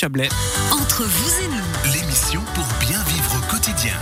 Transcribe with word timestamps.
Chablais. 0.00 0.28
Entre 0.70 1.02
vous 1.02 1.42
et 1.42 1.48
nous, 1.48 1.92
L'émission 1.92 2.40
pour 2.54 2.64
bien 2.78 3.02
vivre 3.02 3.36
au 3.36 3.50
quotidien. 3.50 3.94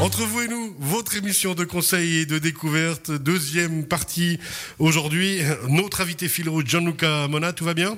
Entre 0.00 0.22
vous 0.22 0.40
et 0.40 0.48
nous, 0.48 0.74
votre 0.80 1.14
émission 1.14 1.54
de 1.54 1.62
conseil 1.62 2.16
et 2.16 2.26
de 2.26 2.40
découverte, 2.40 3.12
deuxième 3.12 3.84
partie 3.84 4.40
aujourd'hui. 4.80 5.38
Notre 5.68 6.00
invité 6.00 6.26
fil 6.26 6.48
rouge, 6.48 6.64
Gianluca 6.66 7.28
Mona, 7.28 7.52
tout 7.52 7.64
va 7.64 7.74
bien? 7.74 7.96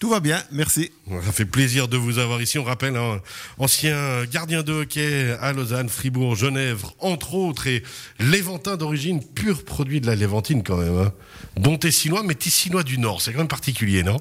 Tout 0.00 0.10
va 0.10 0.18
bien, 0.18 0.42
merci. 0.50 0.90
Ça 1.24 1.30
fait 1.30 1.44
plaisir 1.44 1.86
de 1.86 1.96
vous 1.96 2.18
avoir 2.18 2.42
ici. 2.42 2.58
On 2.58 2.64
rappelle, 2.64 2.96
hein, 2.96 3.20
ancien 3.58 4.24
gardien 4.24 4.64
de 4.64 4.72
hockey 4.72 5.36
à 5.40 5.52
Lausanne, 5.52 5.88
Fribourg, 5.88 6.34
Genève, 6.34 6.84
entre 6.98 7.34
autres, 7.34 7.68
et 7.68 7.84
Léventin 8.18 8.76
d'origine, 8.76 9.22
pur 9.22 9.64
produit 9.64 10.00
de 10.00 10.08
la 10.08 10.16
Léventine 10.16 10.64
quand 10.64 10.78
même. 10.78 10.98
Hein. 10.98 11.12
Bon 11.54 11.78
Tessinois, 11.78 12.24
mais 12.24 12.34
Tessinois 12.34 12.82
du 12.82 12.98
Nord, 12.98 13.22
c'est 13.22 13.30
quand 13.30 13.38
même 13.38 13.46
particulier, 13.46 14.02
non? 14.02 14.16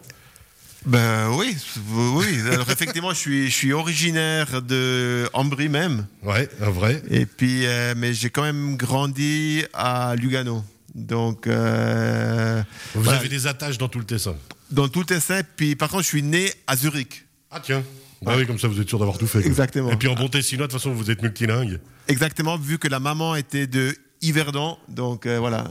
Ben 0.85 1.31
oui, 1.31 1.55
oui. 1.89 2.39
Alors 2.51 2.69
effectivement, 2.69 3.09
je 3.11 3.17
suis, 3.19 3.45
je 3.49 3.55
suis 3.55 3.73
originaire 3.73 4.61
de 4.61 5.27
Ambry 5.33 5.67
même. 5.67 6.05
Ouais, 6.23 6.47
un 6.61 6.69
vrai. 6.69 7.01
Et 7.09 7.25
puis, 7.25 7.65
euh, 7.65 7.93
mais 7.97 8.13
j'ai 8.13 8.29
quand 8.29 8.43
même 8.43 8.77
grandi 8.77 9.63
à 9.73 10.15
Lugano. 10.15 10.63
Donc, 10.93 11.47
euh, 11.47 12.61
Vous 12.93 13.01
voilà. 13.01 13.19
avez 13.19 13.29
des 13.29 13.47
attaches 13.47 13.77
dans 13.77 13.87
tout 13.87 13.99
le 13.99 14.05
Tessin. 14.05 14.35
dans 14.71 14.87
tout 14.87 14.99
le 14.99 15.05
Tessin. 15.05 15.41
Puis 15.57 15.75
par 15.75 15.89
contre, 15.89 16.03
je 16.03 16.07
suis 16.09 16.23
né 16.23 16.51
à 16.67 16.75
Zurich. 16.75 17.25
Ah 17.51 17.59
tiens. 17.61 17.83
Bah 18.21 18.33
oui, 18.37 18.45
comme 18.47 18.57
ça 18.59 18.67
vous 18.67 18.79
êtes 18.79 18.87
sûr 18.87 18.97
d'avoir 18.99 19.17
tout 19.17 19.27
fait. 19.27 19.39
quoi. 19.39 19.47
Exactement. 19.47 19.91
Et 19.91 19.97
puis 19.97 20.07
en 20.07 20.15
bon 20.15 20.27
Tessinois, 20.29 20.67
de 20.67 20.71
toute 20.71 20.79
façon, 20.81 20.93
vous 20.93 21.11
êtes 21.11 21.21
multilingue. 21.21 21.79
Exactement, 22.07 22.57
vu 22.57 22.77
que 22.77 22.87
la 22.87 22.99
maman 22.99 23.35
était 23.35 23.67
de 23.67 23.95
Yverdon. 24.21 24.77
Donc 24.87 25.25
euh, 25.25 25.39
voilà, 25.39 25.65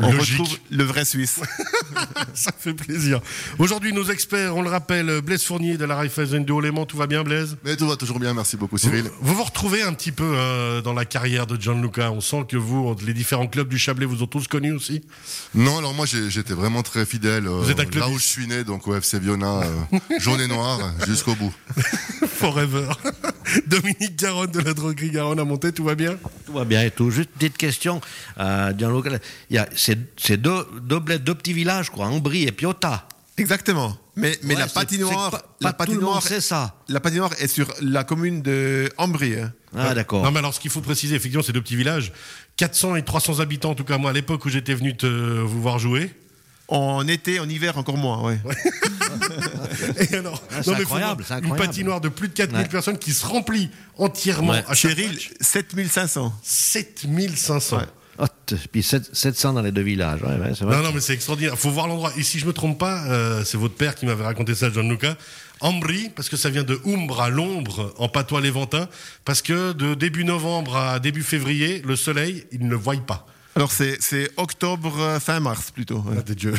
on 0.00 0.10
Logique. 0.12 0.38
retrouve 0.38 0.58
le 0.70 0.84
vrai 0.84 1.04
Suisse. 1.04 1.40
Ça 2.34 2.50
fait 2.58 2.74
plaisir. 2.74 3.20
Aujourd'hui, 3.58 3.92
nos 3.92 4.04
experts, 4.10 4.56
on 4.56 4.62
le 4.62 4.68
rappelle, 4.70 5.20
Blaise 5.20 5.44
Fournier 5.44 5.76
de 5.76 5.84
la 5.84 5.94
Raiffeisen 5.96 6.44
de 6.44 6.52
Haut-Léman. 6.52 6.86
Tout 6.86 6.96
va 6.96 7.06
bien, 7.06 7.22
Blaise? 7.22 7.56
Mais 7.64 7.76
tout 7.76 7.86
va 7.86 7.96
toujours 7.96 8.18
bien, 8.18 8.34
merci 8.34 8.56
beaucoup 8.56 8.78
Cyril. 8.78 9.04
Vous 9.20 9.34
vous 9.34 9.44
retrouvez 9.44 9.82
un 9.82 9.92
petit 9.92 10.10
peu 10.12 10.24
euh, 10.36 10.80
dans 10.82 10.92
la 10.94 11.04
carrière 11.04 11.46
de 11.46 11.60
Gianluca. 11.60 12.10
On 12.10 12.20
sent 12.20 12.46
que 12.48 12.56
vous, 12.56 12.96
les 13.06 13.14
différents 13.14 13.46
clubs 13.46 13.68
du 13.68 13.78
Chablais, 13.78 14.06
vous 14.06 14.22
ont 14.22 14.26
tous 14.26 14.48
connus 14.48 14.72
aussi. 14.72 15.02
Non, 15.54 15.78
alors 15.78 15.94
moi 15.94 16.06
j'ai- 16.06 16.30
j'étais 16.30 16.54
vraiment 16.54 16.82
très 16.82 17.06
fidèle 17.06 17.46
euh, 17.46 17.60
Vous 17.60 17.70
êtes 17.70 17.78
un 17.80 17.84
clubiste. 17.84 18.04
là 18.04 18.08
où 18.10 18.18
je 18.18 18.24
suis 18.24 18.46
né, 18.48 18.64
donc 18.64 18.88
au 18.88 18.96
FC 18.96 19.18
Viona, 19.20 19.60
euh, 19.62 19.98
jaune 20.18 20.40
et 20.40 20.48
noir, 20.48 20.80
jusqu'au 21.06 21.34
bout. 21.36 21.52
Forever. 22.26 22.88
Dominique 23.66 24.16
Garonne 24.18 24.50
de 24.50 24.60
la 24.60 24.74
droguerie 24.74 25.10
Garonne 25.10 25.38
à 25.40 25.44
monter, 25.44 25.72
tout 25.72 25.84
va 25.84 25.94
bien? 25.94 26.16
Tout 26.46 26.52
va 26.52 26.64
bien 26.64 26.82
et 26.82 26.90
tout. 26.90 27.10
Juste 27.10 27.30
une 27.34 27.38
petite 27.38 27.56
question. 27.58 28.00
Euh, 28.38 28.72
il 29.50 29.54
y 29.56 29.58
a 29.58 29.68
c'est 29.76 29.98
c'est 30.16 30.36
deux, 30.36 30.66
deux, 30.82 30.98
bleds, 31.00 31.18
deux 31.18 31.34
petits 31.34 31.52
villages, 31.52 31.90
quoi, 31.90 32.06
Ambry 32.06 32.44
et 32.44 32.52
Piota. 32.52 33.06
Exactement. 33.36 33.96
Mais, 34.16 34.38
mais 34.44 34.54
Ouais, 34.54 34.60
la 34.60 34.68
c'est- 34.68 34.74
patinoire, 34.74 35.30
c'est 35.32 35.38
pas- 35.38 35.56
la 35.60 35.72
pas 35.72 35.86
patinoire, 35.86 36.22
sait 36.22 36.40
ça. 36.40 36.76
la 36.88 37.00
patinoire 37.00 37.32
est 37.40 37.48
sur 37.48 37.66
la 37.82 38.04
commune 38.04 38.42
de 38.42 38.88
Ambry. 38.96 39.34
hein. 39.40 39.52
Ah, 39.76 39.92
d'accord. 39.92 40.22
Non, 40.22 40.30
mais 40.30 40.38
alors, 40.38 40.54
ce 40.54 40.60
qu'il 40.60 40.70
faut 40.70 40.80
préciser, 40.80 41.16
effectivement, 41.16 41.42
c'est 41.42 41.52
deux 41.52 41.60
petits 41.60 41.74
villages. 41.74 42.12
400 42.56 42.94
et 42.94 43.02
300 43.02 43.40
habitants, 43.40 43.70
en 43.70 43.74
tout 43.74 43.82
cas, 43.82 43.98
moi, 43.98 44.10
à 44.10 44.12
l'époque 44.12 44.44
où 44.44 44.48
j'étais 44.48 44.74
venu 44.74 44.96
te, 44.96 45.06
vous 45.06 45.60
voir 45.60 45.80
jouer. 45.80 46.12
En 46.68 47.06
été, 47.06 47.40
en 47.40 47.48
hiver, 47.48 47.76
encore 47.76 47.98
moins. 47.98 48.22
Ouais. 48.22 48.38
Et 50.10 50.14
alors, 50.16 50.42
Ah, 50.50 50.62
c'est 50.62 50.70
non, 50.70 50.72
mais 50.78 50.84
faut 50.84 50.94
incroyable, 50.94 51.24
Une 51.28 51.36
incroyable. 51.36 51.66
patinoire 51.66 52.00
de 52.00 52.08
plus 52.08 52.28
de 52.28 52.32
4000 52.32 52.62
Ouais. 52.62 52.68
personnes 52.68 52.98
qui 52.98 53.12
se 53.12 53.26
remplit 53.26 53.70
entièrement 53.98 54.52
Ouais. 54.52 54.64
à 54.66 54.74
Cheryl, 54.74 55.08
match. 55.10 55.30
7500. 55.40 56.32
7500. 56.42 57.76
Ouais. 57.78 57.82
Oh, 58.18 58.24
puis 58.70 58.82
sept- 58.82 59.14
700 59.14 59.54
dans 59.54 59.62
les 59.62 59.72
deux 59.72 59.82
villages. 59.82 60.22
Ouais, 60.22 60.36
ouais, 60.38 60.52
c'est 60.56 60.64
vrai. 60.64 60.76
Non, 60.76 60.82
non, 60.84 60.92
mais 60.94 61.00
c'est 61.00 61.14
extraordinaire. 61.14 61.58
faut 61.58 61.70
voir 61.70 61.88
l'endroit. 61.88 62.12
Et 62.16 62.22
si 62.22 62.38
je 62.38 62.46
me 62.46 62.52
trompe 62.52 62.78
pas, 62.78 63.04
euh, 63.08 63.44
c'est 63.44 63.56
votre 63.58 63.74
père 63.74 63.94
qui 63.96 64.06
m'avait 64.06 64.24
raconté 64.24 64.54
ça, 64.54 64.70
Gianluca. 64.70 65.16
Ambry, 65.60 66.10
parce 66.14 66.28
que 66.28 66.36
ça 66.36 66.48
vient 66.50 66.62
de 66.62 66.80
Umbre 66.86 67.20
à 67.22 67.28
l'ombre, 67.30 67.92
en 67.98 68.08
patois 68.08 68.40
léventin, 68.40 68.88
parce 69.24 69.42
que 69.42 69.72
de 69.72 69.94
début 69.94 70.24
novembre 70.24 70.76
à 70.76 70.98
début 71.00 71.22
février, 71.22 71.82
le 71.84 71.96
soleil, 71.96 72.44
il 72.52 72.64
ne 72.64 72.70
le 72.70 72.76
voit 72.76 72.96
pas. 72.96 73.26
Alors 73.56 73.70
c'est 73.72 73.96
c'est 74.00 74.30
octobre, 74.36 74.94
euh, 75.00 75.20
fin 75.20 75.40
mars 75.40 75.70
plutôt. 75.70 75.98
ouais. 75.98 76.16
Ah, 76.18 76.22
des 76.22 76.34
dieux. 76.34 76.54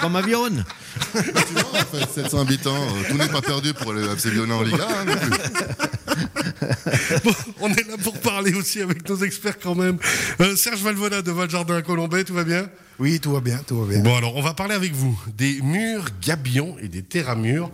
Comme 0.00 0.14
avion. 0.14 0.48
Tu 0.48 1.18
vois, 1.54 1.80
en 1.80 1.84
fait, 2.06 2.22
700 2.22 2.40
habitants, 2.42 2.76
euh, 2.76 3.10
tout 3.10 3.16
n'est 3.18 3.28
pas 3.28 3.40
perdu 3.42 3.74
pour 3.74 3.92
le 3.92 4.08
FC 4.12 4.30
Viona 4.30 4.54
en 4.54 4.62
Liga. 4.62 4.86
hein, 4.88 5.04
non 5.04 5.16
plus. 5.16 5.30
Bon, 7.24 7.32
on 7.60 7.68
est 7.72 7.86
là 7.88 7.96
pour 8.02 8.18
parler 8.20 8.52
aussi 8.54 8.80
avec 8.80 9.08
nos 9.08 9.16
experts 9.18 9.58
quand 9.60 9.74
même. 9.74 9.98
Euh, 10.40 10.56
Serge 10.56 10.82
Valvona 10.82 11.22
de 11.22 11.30
Valjardin 11.30 11.76
à 11.76 11.82
Colombay, 11.82 12.24
tout 12.24 12.34
va 12.34 12.44
bien? 12.44 12.68
Oui, 12.98 13.20
tout 13.20 13.32
va 13.32 13.40
bien, 13.40 13.58
tout 13.66 13.80
va 13.80 13.86
bien. 13.92 14.02
Bon, 14.02 14.16
alors, 14.16 14.36
on 14.36 14.42
va 14.42 14.54
parler 14.54 14.74
avec 14.74 14.92
vous 14.92 15.18
des 15.36 15.60
murs 15.62 16.06
gabions 16.20 16.76
et 16.80 16.88
des 16.88 17.02
terramures. 17.02 17.70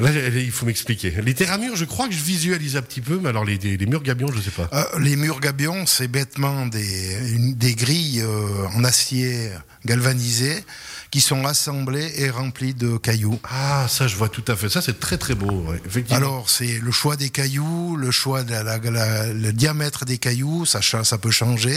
Là, 0.00 0.10
il 0.34 0.50
faut 0.50 0.66
m'expliquer. 0.66 1.10
Les 1.22 1.34
terramures, 1.34 1.76
je 1.76 1.84
crois 1.84 2.08
que 2.08 2.14
je 2.14 2.22
visualise 2.22 2.76
un 2.76 2.82
petit 2.82 3.00
peu, 3.00 3.18
mais 3.22 3.28
alors 3.28 3.44
les, 3.44 3.58
les- 3.58 3.76
les 3.76 3.86
murs 3.86 4.02
gabions, 4.02 4.30
je 4.32 4.40
sais 4.40 4.50
pas. 4.50 4.68
Euh, 4.72 4.98
les 5.00 5.16
murs 5.16 5.40
gabions, 5.40 5.86
c'est 5.86 6.08
bêtement 6.08 6.66
des, 6.66 7.32
une- 7.34 7.54
des 7.54 7.74
grilles 7.74 8.20
euh, 8.22 8.66
en 8.74 8.84
acier 8.84 9.50
galvanisé 9.84 10.64
qui 11.10 11.20
sont 11.20 11.44
assemblées 11.44 12.12
et 12.16 12.30
remplies 12.30 12.74
de 12.74 12.96
cailloux. 12.96 13.40
Ah, 13.44 13.86
ça, 13.88 14.06
je 14.06 14.16
vois 14.16 14.28
tout 14.28 14.44
à 14.48 14.56
fait. 14.56 14.68
Ça, 14.68 14.80
c'est 14.80 15.00
très 15.00 15.18
très 15.18 15.34
beau, 15.34 15.64
ouais, 15.68 15.80
effectivement. 15.86 16.16
Alors, 16.16 16.50
c'est 16.50 16.78
le 16.80 16.90
choix 16.92 17.16
des 17.16 17.30
cailloux, 17.30 17.96
le 17.96 18.10
choix 18.10 18.42
de 18.44 18.52
la- 18.52 18.62
la- 18.62 18.78
la- 18.78 19.32
le 19.32 19.52
diamètre 19.52 20.04
des 20.04 20.18
cailloux, 20.18 20.64
ça, 20.66 20.80
ça 20.82 21.18
peut 21.18 21.30
changer. 21.32 21.76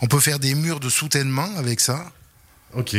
On 0.00 0.06
peut 0.06 0.20
faire 0.20 0.38
des 0.38 0.54
murs 0.54 0.80
de 0.80 0.88
soutènement 0.88 1.48
avec 1.56 1.80
ça. 1.80 2.10
Ok. 2.76 2.96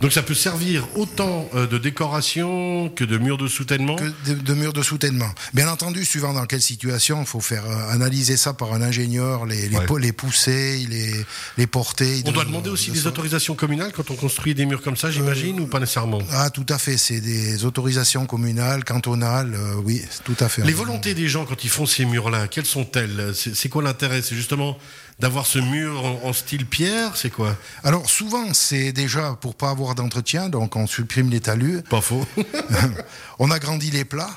Donc 0.00 0.12
ça 0.12 0.22
peut 0.22 0.34
servir 0.34 0.86
autant 0.96 1.48
euh, 1.54 1.66
de 1.66 1.76
décoration 1.78 2.88
que 2.88 3.04
de 3.04 3.18
murs 3.18 3.36
de 3.38 3.48
soutènement? 3.48 3.96
que 3.96 4.04
de, 4.26 4.34
de 4.34 4.54
murs 4.54 4.72
de 4.72 4.82
soutènement. 4.82 5.30
Bien 5.52 5.68
entendu, 5.68 6.04
suivant 6.04 6.32
dans 6.32 6.46
quelle 6.46 6.62
situation, 6.62 7.20
il 7.20 7.26
faut 7.26 7.40
faire 7.40 7.64
euh, 7.66 7.90
analyser 7.92 8.36
ça 8.36 8.54
par 8.54 8.72
un 8.72 8.82
ingénieur, 8.82 9.44
les, 9.46 9.68
les, 9.68 9.76
Ouais. 9.76 9.86
po- 9.86 9.98
les 9.98 10.12
pousser, 10.12 10.86
les, 10.88 11.12
les 11.58 11.66
porter. 11.66 12.22
On 12.24 12.28
de- 12.30 12.34
doit 12.34 12.44
demander 12.44 12.70
aussi 12.70 12.90
de 12.90 12.94
des 12.94 13.06
autorisations 13.06 13.54
communales 13.54 13.92
quand 13.94 14.10
on 14.10 14.14
construit 14.16 14.54
des 14.54 14.64
murs 14.66 14.82
comme 14.82 14.96
ça, 14.96 15.10
j'imagine, 15.10 15.60
ou 15.60 15.66
pas 15.66 15.80
nécessairement? 15.80 16.20
Ah, 16.32 16.50
tout 16.50 16.66
à 16.68 16.78
fait. 16.78 16.96
C'est 16.96 17.20
des 17.20 17.64
autorisations 17.64 18.26
communales, 18.26 18.84
cantonales. 18.84 19.54
euh, 19.54 19.74
oui, 19.84 20.02
tout 20.24 20.36
à 20.40 20.48
fait. 20.48 20.62
Les 20.64 20.72
volontés 20.72 21.14
des 21.14 21.28
gens 21.28 21.44
quand 21.44 21.62
ils 21.62 21.70
font 21.70 21.86
ces 21.86 22.04
murs-là, 22.06 22.48
quelles 22.48 22.64
sont-elles? 22.66 23.32
C'est 23.34 23.54
c'est 23.54 23.68
quoi 23.68 23.82
l'intérêt? 23.82 24.22
C'est 24.22 24.34
justement 24.36 24.78
d'avoir 25.20 25.46
ce 25.46 25.58
mur 25.58 26.04
en, 26.04 26.28
en 26.28 26.32
style 26.32 26.66
pierre 26.66 27.16
C'est 27.16 27.30
quoi? 27.30 27.56
Alors 27.84 28.08
souvent, 28.10 28.52
c'est 28.54 28.92
déjà 28.92 29.36
pour 29.40 29.54
pas 29.54 29.70
avoir 29.70 29.94
d'entretien, 29.94 30.48
donc 30.48 30.76
on 30.76 30.86
supprime 30.86 31.30
les 31.30 31.40
talus, 31.40 31.82
Pas 31.88 32.00
faux. 32.00 32.26
on 33.38 33.50
agrandit 33.50 33.90
les 33.90 34.04
plats 34.04 34.30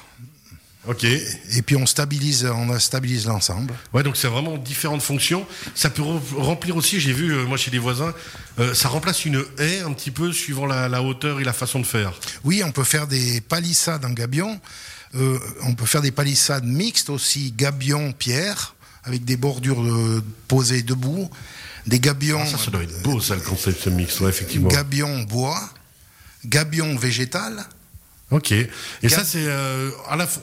ok. 0.88 1.04
et 1.06 1.62
puis 1.66 1.76
on 1.78 1.86
stabilise, 1.86 2.46
on 2.46 2.78
stabilise 2.80 3.26
l'ensemble. 3.26 3.74
Ouais, 3.94 4.04
donc 4.04 4.18
c'est 4.18 4.28
vraiment 4.28 4.58
différentes 4.58 5.02
fonctions. 5.02 5.46
Ça 5.76 5.90
peut 5.90 6.02
re- 6.02 6.20
remplir 6.38 6.76
aussi, 6.76 7.00
j'ai 7.00 7.14
vu, 7.14 7.32
euh, 7.34 7.46
moi 7.46 7.58
chez 7.58 7.72
des 7.72 7.80
voisins, 7.80 8.14
euh, 8.60 8.74
ça 8.74 8.90
remplace 8.90 9.26
une 9.26 9.44
haie 9.60 9.80
un 9.82 9.94
petit 9.94 10.12
peu 10.12 10.32
suivant 10.34 10.66
la, 10.66 10.90
la 10.90 11.02
hauteur 11.02 11.40
et 11.40 11.44
la 11.44 11.54
façon 11.54 11.80
de 11.80 11.86
faire. 11.86 12.14
Oui, 12.44 12.62
on 12.66 12.72
peut 12.72 12.84
faire 12.84 13.08
des 13.08 13.40
palissades 13.42 14.04
en 14.06 14.10
gabion. 14.12 14.60
Euh, 15.16 15.38
on 15.62 15.76
peut 15.76 15.86
faire 15.86 16.02
des 16.02 16.12
palissades 16.12 16.66
mixtes 16.66 17.10
aussi, 17.12 17.54
gabion-pierre, 17.56 18.76
avec 19.04 19.26
des 19.26 19.38
bordures 19.38 19.82
euh, 19.84 20.24
posées 20.48 20.84
debout. 20.84 21.30
Des 21.86 22.00
gabions, 22.00 22.40
Ah, 22.42 22.46
ça, 22.46 22.58
ça 22.58 22.72
doit 22.72 22.84
être 22.84 23.02
beau, 23.04 23.20
ça, 23.20 23.36
le 23.36 23.42
concept 23.42 23.82
ce 23.82 23.90
mix, 23.90 24.20
ouais, 24.22 24.30
effectivement. 24.30 24.70
gabion 24.70 25.24
bois, 25.24 25.60
gabion 26.46 26.96
végétal. 26.96 27.66
Ok. 28.32 28.52
Et 28.52 29.10
ça, 29.10 29.24
c'est 29.24 29.46
euh, 29.46 29.92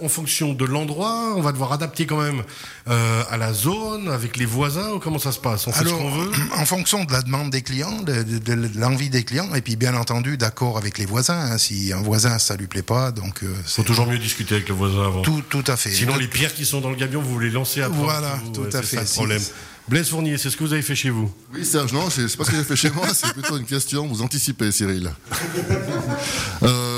en 0.00 0.08
fonction 0.08 0.52
de 0.52 0.64
l'endroit, 0.64 1.32
on 1.36 1.40
va 1.40 1.50
devoir 1.50 1.72
adapter 1.72 2.06
quand 2.06 2.18
même 2.20 2.42
euh, 2.88 3.22
à 3.30 3.36
la 3.36 3.52
zone, 3.52 4.08
avec 4.08 4.36
les 4.36 4.44
voisins, 4.44 4.90
ou 4.92 4.98
comment 5.00 5.18
ça 5.18 5.32
se 5.32 5.40
passe? 5.40 5.66
On 5.66 5.72
fait 5.72 5.80
Alors, 5.80 5.94
ce 5.98 6.02
qu'on 6.02 6.10
veut? 6.10 6.30
en 6.56 6.64
fonction 6.66 7.04
de 7.04 7.10
la 7.12 7.22
demande 7.22 7.50
des 7.50 7.62
clients, 7.62 8.00
de, 8.02 8.22
de- 8.22 8.38
de 8.38 8.78
l'envie 8.78 9.10
des 9.10 9.24
clients, 9.24 9.52
et 9.56 9.60
puis 9.60 9.74
bien 9.74 9.94
entendu 9.96 10.36
d'accord 10.36 10.78
avec 10.78 10.98
les 10.98 11.06
voisins. 11.06 11.34
hein. 11.52 11.58
si 11.58 11.92
un 11.92 12.00
voisin 12.02 12.38
ça 12.38 12.54
lui 12.54 12.68
plaît 12.68 12.82
pas, 12.82 13.10
donc 13.10 13.42
euh, 13.42 13.52
faut 13.52 13.62
c'est 13.66 13.82
toujours 13.84 14.06
mieux 14.06 14.18
discuter 14.18 14.54
avec 14.56 14.68
le 14.68 14.74
voisin 14.76 15.06
avant. 15.06 15.22
tout, 15.22 15.42
tout 15.48 15.64
à 15.66 15.76
fait. 15.76 15.90
Sinon, 15.90 16.16
les 16.16 16.28
pierres 16.28 16.54
qui 16.54 16.66
sont 16.66 16.80
dans 16.80 16.90
le 16.90 16.96
gabion, 16.96 17.20
vous 17.20 17.40
les 17.40 17.50
lancez 17.50 17.82
après. 17.82 17.98
Voilà, 17.98 18.38
vous- 18.44 18.52
tout 18.52 18.60
ouais, 18.60 18.76
à 18.76 18.82
c'est 18.82 18.86
fait. 18.86 18.96
ça 18.96 19.00
le 19.02 19.06
Si- 19.08 19.14
problème. 19.16 19.42
Blaise 19.88 20.08
Fournier, 20.10 20.38
c'est 20.38 20.50
ce 20.50 20.56
que 20.56 20.62
vous 20.62 20.72
avez 20.72 20.82
fait 20.82 20.94
chez 20.94 21.10
vous? 21.10 21.32
Oui 21.52 21.64
Serge, 21.64 21.92
non, 21.92 22.08
c'est 22.10 22.28
c'est 22.28 22.36
pas 22.36 22.44
ce 22.44 22.50
que 22.52 22.56
j'ai 22.58 22.62
fait 22.62 22.76
chez 22.76 22.90
moi, 22.90 23.06
c'est 23.12 23.32
plutôt 23.32 23.56
une 23.56 23.64
question, 23.64 24.06
vous 24.06 24.22
anticipez 24.22 24.70
Cyril. 24.70 25.10
Euh, 26.62 26.68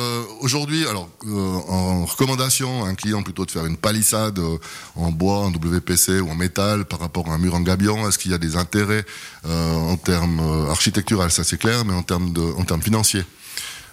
Aujourd'hui, 0.42 0.86
alors 0.88 1.08
euh, 1.24 1.30
en 1.68 2.04
recommandation, 2.04 2.84
à 2.84 2.88
un 2.88 2.96
client 2.96 3.22
plutôt 3.22 3.46
de 3.46 3.50
faire 3.52 3.64
une 3.64 3.76
palissade 3.76 4.40
euh, 4.40 4.58
en 4.96 5.12
bois, 5.12 5.38
en 5.38 5.50
WPC 5.52 6.20
ou 6.20 6.30
en 6.30 6.34
métal 6.34 6.84
par 6.84 6.98
rapport 6.98 7.30
à 7.30 7.34
un 7.34 7.38
mur 7.38 7.54
en 7.54 7.60
gabion, 7.60 8.08
est-ce 8.08 8.18
qu'il 8.18 8.32
y 8.32 8.34
a 8.34 8.38
des 8.38 8.56
intérêts 8.56 9.04
euh, 9.46 9.72
en 9.76 9.96
termes 9.96 10.40
euh, 10.40 10.68
architecturaux, 10.70 11.28
ça 11.28 11.44
c'est 11.44 11.58
clair, 11.58 11.84
mais 11.84 11.94
en 11.94 12.02
termes, 12.02 12.32
de, 12.32 12.40
en 12.40 12.64
termes 12.64 12.82
financiers 12.82 13.24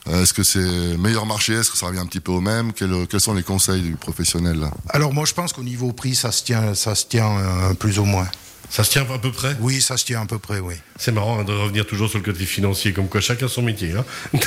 Est-ce 0.09 0.33
que 0.33 0.41
c'est 0.41 0.97
meilleur 0.97 1.27
marché? 1.27 1.53
Est-ce 1.53 1.69
que 1.69 1.77
ça 1.77 1.85
revient 1.85 1.99
un 1.99 2.07
petit 2.07 2.19
peu 2.19 2.31
au 2.31 2.41
même? 2.41 2.73
Quels, 2.73 3.05
quels 3.07 3.21
sont 3.21 3.35
les 3.35 3.43
conseils 3.43 3.83
du 3.83 3.95
professionnel 3.95 4.59
là? 4.59 4.71
Alors 4.89 5.13
moi 5.13 5.25
je 5.25 5.35
pense 5.35 5.53
qu'au 5.53 5.63
niveau 5.63 5.93
prix 5.93 6.15
ça 6.15 6.31
se 6.31 6.43
tient, 6.43 6.73
ça 6.73 6.95
se 6.95 7.05
tient 7.05 7.29
euh, 7.37 7.73
plus 7.75 7.99
ou 7.99 8.05
moins. 8.05 8.27
Ça 8.71 8.83
se 8.83 8.91
tient 8.91 9.01
à 9.01 9.17
peu 9.17 9.31
près? 9.31 9.55
Oui, 9.59 9.81
ça 9.81 9.97
se 9.97 10.05
tient 10.05 10.21
à 10.21 10.25
peu 10.25 10.37
près, 10.37 10.59
oui. 10.59 10.75
C'est 10.97 11.11
marrant 11.11 11.39
hein, 11.39 11.43
de 11.43 11.53
revenir 11.53 11.87
toujours 11.87 12.07
sur 12.07 12.19
le 12.19 12.23
côté 12.23 12.45
financier, 12.45 12.93
comme 12.93 13.07
quoi 13.07 13.19
chacun 13.19 13.47
son 13.47 13.63
métier. 13.63 13.93
hein. 13.93 14.05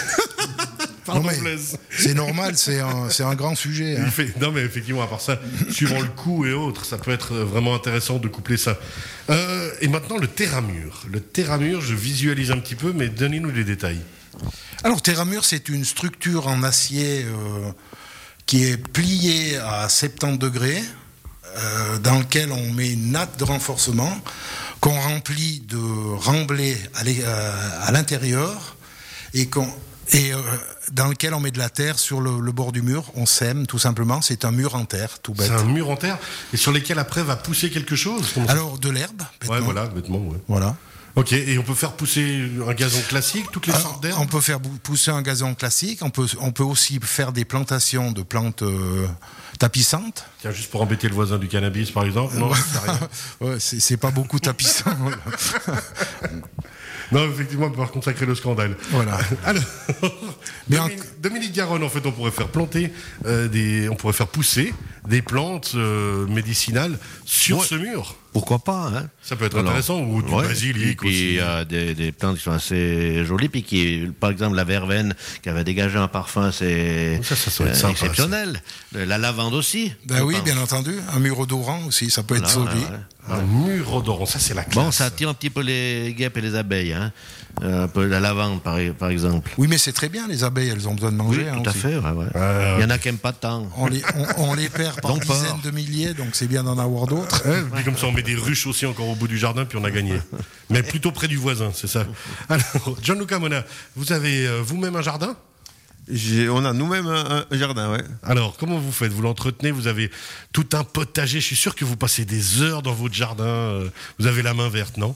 Non, 1.15 1.23
mais 1.23 1.57
c'est 1.91 2.15
normal, 2.15 2.55
c'est 2.57 2.81
un, 2.81 3.35
grand 3.35 3.55
sujet. 3.55 3.97
hein. 3.99 4.07
Fait- 4.11 4.35
Non, 4.41 4.51
mais 4.53 4.63
effectivement, 4.63 5.03
à 5.03 5.07
part 5.07 5.21
ça, 5.21 5.39
suivant 5.71 6.01
le 6.01 6.09
coût 6.09 6.47
et 6.47 6.53
autres, 6.53 6.85
ça 6.85 6.99
peut 6.99 7.11
être 7.13 7.35
vraiment 7.35 7.75
intéressant 7.75 8.19
de 8.19 8.29
coupler 8.29 8.57
ça. 8.57 8.79
Euh, 9.31 9.71
et 9.81 9.89
maintenant, 9.89 10.19
le 10.19 10.27
terramur. 10.29 11.05
Le 11.11 11.21
terramur, 11.21 11.81
je 11.81 11.95
visualise 11.95 12.51
un 12.51 12.59
petit 12.59 12.75
peu, 12.77 12.93
mais 12.93 13.09
donnez-nous 13.09 13.51
les 13.51 13.65
détails. 13.65 14.01
Alors, 14.85 15.03
Terramur, 15.03 15.45
c'est 15.45 15.69
une 15.69 15.85
structure 15.85 16.49
en 16.49 16.63
acier 16.63 17.25
euh, 17.25 17.71
qui 18.47 18.65
est 18.65 18.77
pliée 18.77 19.57
à 19.59 19.89
70 19.89 20.39
degrés, 20.39 20.83
euh, 21.59 21.99
dans 21.99 22.19
lequel 22.19 22.51
on 22.51 22.73
met 22.73 22.91
une 22.93 23.13
natte 23.13 23.39
de 23.39 23.45
renforcement, 23.45 24.19
qu'on 24.81 24.99
remplit 24.99 25.61
de 25.69 25.79
remblais 26.17 26.77
à 26.95 27.93
l'intérieur, 27.93 28.77
et, 29.35 29.47
qu'on- 29.47 29.73
et 30.11 30.33
euh, 30.33 30.39
dans 30.93 31.07
lequel 31.09 31.35
on 31.35 31.41
met 31.41 31.51
de 31.51 31.59
la 31.59 31.69
terre 31.71 31.99
sur 31.99 32.21
le, 32.21 32.41
le 32.41 32.53
bord 32.53 32.73
du 32.73 32.83
mur. 32.83 33.05
On 33.15 33.27
sème, 33.27 33.67
tout 33.67 33.79
simplement. 33.79 34.21
C'est 34.21 34.45
un 34.45 34.51
mur 34.51 34.75
en 34.75 34.85
terre, 34.85 35.19
tout 35.21 35.33
bête. 35.35 35.47
C'est 35.47 35.55
un 35.55 35.65
mur 35.65 35.91
en 35.91 35.97
terre, 35.97 36.19
et 36.53 36.57
sur 36.57 36.73
lesquels 36.73 36.99
après 36.99 37.23
va 37.23 37.37
pousser 37.37 37.71
quelque 37.71 37.97
chose 37.97 38.35
Alors, 38.49 38.79
de 38.79 38.91
l'herbe, 38.91 39.23
Ouais, 39.49 39.61
voilà, 39.61 39.87
bêtement, 39.87 40.19
ouais. 40.19 40.39
Voilà. 40.49 40.77
Ok, 41.15 41.35
et 41.35 41.59
on 41.59 41.63
peut 41.63 41.75
faire 41.75 41.93
pousser 41.93 42.51
un 42.67 42.73
gazon 42.73 43.03
classique, 43.07 43.45
toutes 43.53 43.67
les 43.67 43.75
Alors, 43.75 43.83
sortes 43.87 44.03
d'herbes 44.03 44.19
on 44.19 44.27
peut 44.27 44.41
faire 44.41 44.59
pousser 44.83 45.11
un 45.11 45.21
gazon 45.21 45.55
classique, 45.55 45.99
on 46.01 46.09
peut, 46.09 46.27
on 46.41 46.53
peut 46.53 46.63
aussi 46.63 46.99
faire 47.03 47.33
des 47.33 47.45
plantations 47.45 48.13
de 48.13 48.23
plantes 48.23 48.63
euh, 48.63 49.07
tapissantes. 49.59 50.25
Tiens, 50.41 50.53
juste 50.53 50.71
pour 50.71 50.81
embêter 50.81 51.09
le 51.09 51.15
voisin 51.15 51.37
du 51.37 51.49
cannabis, 51.49 51.91
par 51.91 52.05
exemple 52.05 52.37
Non. 52.39 52.51
Ouais, 53.43 53.57
c'est 53.59 53.99
pas 53.99 54.11
beaucoup 54.11 54.39
tapissant. 54.39 54.91
Non, 57.13 57.29
effectivement, 57.31 57.71
contre, 57.91 58.07
ça 58.07 58.13
crée 58.13 58.27
le 58.27 58.35
scandale. 58.35 58.77
Voilà. 58.91 59.19
Alors, 59.45 59.63
Dominique, 60.69 61.01
Dominique 61.21 61.53
Garonne, 61.53 61.83
en 61.83 61.89
fait, 61.89 62.05
on 62.07 62.13
pourrait 62.13 62.31
faire 62.31 62.49
planter 62.49 62.93
euh, 63.27 63.49
des, 63.49 63.89
on 63.89 63.95
pourrait 63.95 64.13
faire 64.13 64.29
pousser 64.29 64.73
des 65.09 65.23
plantes 65.23 65.73
euh, 65.75 66.27
médicinales 66.27 66.99
sur 67.25 67.59
Ouais. 67.59 67.67
ce 67.67 67.75
mur. 67.75 68.17
Pourquoi 68.33 68.61
pas 68.61 68.91
hein 68.95 69.09
Ça 69.23 69.37
peut 69.37 69.45
être 69.45 69.59
intéressant, 69.59 70.01
ou 70.01 70.23
du 70.23 70.33
ouais. 70.33 70.47
basilic 70.49 71.01
puis, 71.01 71.09
aussi. 71.09 71.25
il 71.29 71.35
y 71.35 71.41
a 71.41 71.65
des, 71.67 71.95
des 71.95 72.13
plantes 72.13 72.39
qui 72.39 72.43
sont 72.45 72.53
assez 72.53 73.25
jolies, 73.27 73.51
puis 73.51 73.63
qui, 73.63 74.09
par 74.21 74.31
exemple, 74.31 74.57
la 74.57 74.65
verveine 74.65 75.15
qui 75.43 75.51
avait 75.51 75.65
dégagé 75.65 75.99
un 75.99 76.09
parfum, 76.09 76.51
c'est 76.51 77.21
euh, 77.21 77.91
exceptionnel. 77.91 78.63
La 78.93 79.19
lavande 79.19 79.53
aussi. 79.55 79.93
ben 80.07 80.23
oui, 80.23 80.37
bien 80.45 80.57
entendu. 80.57 80.95
Un 81.15 81.19
mur 81.19 81.39
odorant 81.41 81.85
aussi, 81.87 82.11
ça 82.11 82.23
peut 82.23 82.37
être 82.37 82.49
joli. 82.49 82.81
ouais. 82.81 83.35
Un 83.35 83.43
mur 83.43 83.95
odorant, 83.95 84.25
ça 84.27 84.39
c'est 84.39 84.55
la 84.55 84.65
classe. 84.65 84.85
Bon, 84.85 84.91
ça 84.93 85.05
attire 85.07 85.29
un 85.29 85.35
petit 85.35 85.51
peu 85.51 85.61
les 85.63 86.15
guêpes 86.17 86.37
et 86.39 86.41
les 86.41 86.55
abeilles. 86.55 86.93
Hein. 86.95 87.13
Euh, 87.63 87.85
un 87.85 87.89
peu 87.89 88.07
la 88.07 88.19
lavande, 88.19 88.63
par, 88.63 88.79
par 88.99 89.11
exemple. 89.11 89.51
Oui, 89.59 89.69
mais 89.69 89.77
c'est 89.77 89.93
très 89.93 90.09
bien, 90.09 90.27
les 90.27 90.43
abeilles, 90.43 90.71
elles 90.71 90.89
ont 90.89 90.95
besoin 90.95 91.13
de 91.13 91.21
Oui, 91.21 91.27
manger. 91.37 91.49
hein, 91.51 91.61
tout 91.63 91.69
à 91.69 91.71
aussi. 91.71 91.81
fait. 91.81 91.97
ouais, 91.97 92.11
ouais. 92.11 92.27
Euh, 92.35 92.77
Il 92.79 92.83
y 92.83 92.85
en 92.87 92.91
a 92.91 92.99
qui 92.99 93.09
n'aiment 93.09 93.19
pas 93.19 93.33
tant. 93.33 93.69
On 93.77 93.87
les, 93.89 94.03
on, 94.39 94.51
on 94.51 94.55
les 94.55 94.71
perd 94.71 95.01
par 95.03 95.13
Donc, 95.13 95.23
dizaines 95.27 95.61
de 95.63 95.71
milliers, 95.71 96.15
donc 96.15 96.29
c'est 96.33 96.47
bien 96.49 96.65
d'en 96.65 96.79
avoir 96.79 97.07
d'autres. 97.07 97.47
Ouais, 97.47 97.63
puis 97.75 97.85
comme 97.85 97.97
ça, 97.99 98.07
on 98.07 98.13
met 98.13 98.23
des 98.23 98.35
ruches 98.37 98.67
aussi 98.67 98.87
encore 98.87 99.07
au 99.09 99.15
bout 99.15 99.29
du 99.29 99.37
jardin, 99.39 99.67
puis 99.67 99.77
on 99.79 99.85
a 99.85 99.91
gagné. 99.91 100.15
Mais 100.71 100.83
plutôt 100.83 101.13
près 101.13 101.29
du 101.29 101.37
voisin, 101.37 101.71
c'est 101.75 101.87
ça. 101.89 102.07
Alors, 102.49 102.97
Gianluca 103.03 103.39
Mona, 103.39 103.65
vous 103.97 104.13
avez 104.13 104.47
euh, 104.47 104.61
vous-même 104.65 104.97
un 104.97 105.03
jardin? 105.03 105.37
On 106.51 106.65
a 106.65 106.73
nous-mêmes 106.73 107.07
un, 107.07 107.45
un 107.49 107.57
jardin, 107.59 107.93
ouais. 107.93 108.03
Alors, 108.25 108.57
comment 108.57 108.77
vous 108.79 108.91
faites? 108.91 109.13
Vous 109.13 109.23
l'entretenez 109.23 109.71
Vous 109.71 109.87
avez 109.87 110.11
tout 110.53 110.67
un 110.73 110.83
potager 110.83 111.39
Je 111.41 111.47
suis 111.47 111.55
sûr 111.57 111.77
que 111.77 111.85
vous 111.85 111.97
passez 111.97 112.25
des 112.25 112.61
heures 112.61 112.83
dans 112.83 112.93
votre 112.93 113.15
jardin. 113.15 113.45
euh, 113.45 113.89
Vous 114.19 114.27
avez 114.27 114.43
la 114.43 114.53
main 114.53 114.69
verte, 114.69 114.97
non? 114.97 115.15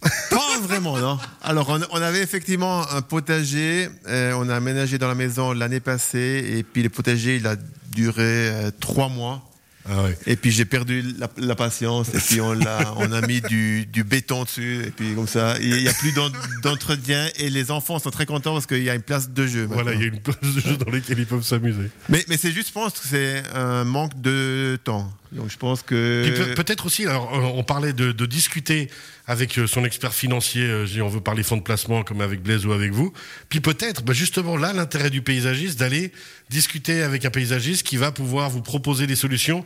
Pas 0.00 0.58
vraiment, 0.62 0.96
non. 0.98 1.18
Alors, 1.42 1.68
on, 1.70 1.80
on 1.90 2.00
avait 2.02 2.22
effectivement 2.22 2.88
un 2.92 3.02
potager. 3.02 3.88
euh, 4.08 4.32
on 4.36 4.48
a 4.48 4.56
aménagé 4.56 4.98
dans 4.98 5.08
la 5.08 5.14
maison 5.14 5.52
l'année 5.52 5.80
passée. 5.80 6.44
Et 6.56 6.62
puis, 6.62 6.82
le 6.82 6.88
potager, 6.88 7.36
il 7.36 7.46
a 7.46 7.56
duré 7.90 8.22
euh, 8.22 8.70
trois 8.78 9.08
mois. 9.08 9.44
Ah. 9.90 10.04
Et 10.26 10.36
puis, 10.36 10.50
j'ai 10.50 10.66
perdu 10.66 11.02
la, 11.18 11.28
la 11.38 11.54
patience. 11.56 12.08
Et 12.14 12.18
puis, 12.18 12.40
on, 12.42 12.52
l'a, 12.52 12.92
on 12.98 13.10
a 13.10 13.26
mis 13.26 13.40
du, 13.40 13.86
du 13.86 14.04
béton 14.04 14.44
dessus. 14.44 14.84
Et 14.86 14.90
puis, 14.90 15.14
comme 15.14 15.26
ça, 15.26 15.56
il 15.60 15.74
n'y 15.82 15.88
a 15.88 15.92
plus 15.94 16.12
d'en- 16.12 16.30
d'entretien. 16.62 17.26
Et 17.36 17.48
les 17.50 17.70
enfants 17.70 17.98
sont 17.98 18.10
très 18.10 18.26
contents 18.26 18.52
parce 18.52 18.66
qu'il 18.66 18.82
y 18.82 18.90
a 18.90 18.94
une 18.94 19.02
place 19.02 19.30
de 19.30 19.46
jeu. 19.46 19.64
Voilà, 19.68 19.94
il 19.94 20.00
y 20.00 20.04
a 20.04 20.06
une 20.08 20.20
place 20.20 20.36
de 20.42 20.60
jeu 20.60 20.76
dans 20.76 20.92
laquelle 20.92 21.18
ils 21.18 21.26
peuvent 21.26 21.42
s'amuser. 21.44 21.90
Mais, 22.10 22.24
mais 22.28 22.36
c'est 22.36 22.52
juste, 22.52 22.68
je 22.68 22.72
pense 22.74 22.92
que 22.92 23.08
c'est 23.08 23.42
un 23.54 23.84
manque 23.84 24.20
de 24.20 24.78
temps. 24.84 25.10
Donc, 25.32 25.50
je 25.50 25.56
pense 25.56 25.82
que. 25.82 26.54
Peut-être 26.54 26.86
aussi, 26.86 27.06
on 27.06 27.62
parlait 27.62 27.92
de, 27.92 28.12
de 28.12 28.26
discuter 28.26 28.88
avec 29.26 29.58
euh, 29.58 29.66
son 29.66 29.84
expert 29.84 30.14
financier, 30.14 30.62
euh, 30.62 30.86
si 30.86 31.02
on 31.02 31.08
veut 31.08 31.20
parler 31.20 31.42
fonds 31.42 31.58
de 31.58 31.62
placement 31.62 32.02
comme 32.02 32.22
avec 32.22 32.42
Blaise 32.42 32.64
ou 32.64 32.72
avec 32.72 32.92
vous. 32.92 33.12
Puis 33.50 33.60
peut-être, 33.60 34.02
bah, 34.02 34.14
justement, 34.14 34.56
là, 34.56 34.72
l'intérêt 34.72 35.10
du 35.10 35.20
paysagiste, 35.20 35.78
d'aller 35.78 36.12
discuter 36.48 37.02
avec 37.02 37.26
un 37.26 37.30
paysagiste 37.30 37.86
qui 37.86 37.98
va 37.98 38.10
pouvoir 38.10 38.48
vous 38.48 38.62
proposer 38.62 39.06
des 39.06 39.16
solutions 39.16 39.64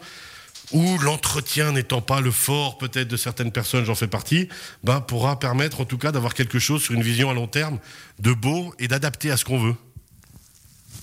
où 0.73 0.99
l'entretien 0.99 1.73
n'étant 1.73 2.00
pas 2.00 2.20
le 2.20 2.31
fort 2.31 2.79
peut-être 2.79 3.09
de 3.09 3.17
certaines 3.17 3.53
personnes, 3.53 3.85
j'en 3.85 3.94
fais 3.94 4.09
partie, 4.09 4.49
bah, 4.82 5.05
pourra 5.06 5.38
permettre 5.38 5.81
en 5.81 5.85
tout 5.85 5.99
cas 5.99 6.12
d'avoir 6.12 6.35
quelque 6.35 6.59
chose 6.59 6.82
sur 6.82 6.94
une 6.94 7.03
vision 7.03 7.31
à 7.31 7.35
long 7.35 7.47
terme 7.47 7.79
de 8.19 8.32
beau 8.32 8.75
et 8.79 8.88
d'adapter 8.88 9.31
à 9.31 9.37
ce 9.37 9.44
qu'on 9.44 9.59
veut. 9.59 9.75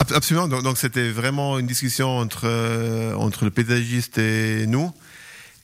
Ab- 0.10 0.16
Absolument. 0.18 0.48
Donc, 0.48 0.64
donc 0.64 0.78
c'était 0.78 1.10
vraiment 1.10 1.60
une 1.60 1.68
discussion 1.68 2.18
entre, 2.18 2.42
euh, 2.46 3.14
entre 3.16 3.46
le 3.46 3.52
paysagiste 3.52 4.18
et 4.18 4.66
nous. 4.68 4.92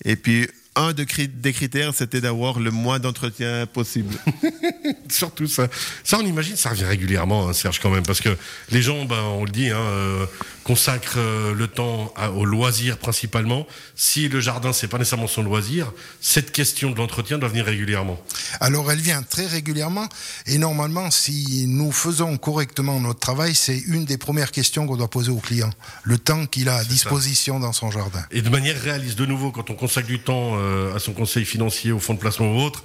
Et 0.03 0.15
puis, 0.15 0.47
un 0.75 0.93
de 0.93 1.03
cri- 1.03 1.27
des 1.27 1.53
critères, 1.53 1.93
c'était 1.95 2.21
d'avoir 2.21 2.59
le 2.59 2.71
moins 2.71 2.99
d'entretien 2.99 3.65
possible. 3.65 4.15
Surtout 5.09 5.47
ça. 5.47 5.67
Ça, 6.03 6.17
on 6.19 6.25
imagine, 6.25 6.55
ça 6.55 6.69
revient 6.69 6.83
régulièrement, 6.85 7.47
hein, 7.47 7.53
Serge, 7.53 7.79
quand 7.79 7.89
même, 7.89 8.03
parce 8.05 8.21
que 8.21 8.35
les 8.71 8.81
gens, 8.81 9.05
ben, 9.05 9.21
on 9.21 9.45
le 9.45 9.51
dit, 9.51 9.69
hein, 9.69 9.77
euh, 9.79 10.25
consacrent 10.63 11.13
euh, 11.17 11.53
le 11.53 11.67
temps 11.67 12.11
à- 12.15 12.31
au 12.31 12.43
loisir 12.45 12.97
principalement. 12.97 13.67
Si 13.95 14.27
le 14.27 14.39
jardin, 14.39 14.73
c'est 14.73 14.87
pas 14.87 14.97
nécessairement 14.97 15.27
son 15.27 15.43
loisir, 15.43 15.91
cette 16.21 16.51
question 16.51 16.91
de 16.91 16.97
l'entretien 16.97 17.37
doit 17.37 17.49
venir 17.49 17.65
régulièrement. 17.65 18.19
Alors 18.59 18.91
elle 18.91 18.99
vient 18.99 19.21
très 19.21 19.45
régulièrement 19.45 20.07
et 20.47 20.57
normalement 20.57 21.11
si 21.11 21.65
nous 21.67 21.91
faisons 21.91 22.37
correctement 22.37 22.99
notre 22.99 23.19
travail, 23.19 23.53
c'est 23.53 23.77
une 23.77 24.05
des 24.05 24.17
premières 24.17 24.51
questions 24.51 24.87
qu'on 24.87 24.97
doit 24.97 25.09
poser 25.09 25.31
au 25.31 25.37
client. 25.39 25.69
Le 26.03 26.17
temps 26.17 26.45
qu'il 26.47 26.67
a 26.69 26.77
à 26.77 26.83
disposition 26.83 27.59
dans 27.59 27.73
son 27.73 27.91
jardin. 27.91 28.23
Et 28.31 28.41
de 28.41 28.49
manière 28.49 28.79
réaliste, 28.81 29.17
de 29.19 29.25
nouveau, 29.25 29.51
quand 29.51 29.69
on 29.69 29.75
consacre 29.75 30.07
du 30.07 30.19
temps 30.19 30.53
euh, 30.57 30.64
à 30.95 30.99
son 30.99 31.13
conseil 31.13 31.45
financier, 31.45 31.91
au 31.91 31.99
fonds 31.99 32.13
de 32.13 32.19
placement 32.19 32.53
ou 32.53 32.61
autre, 32.61 32.83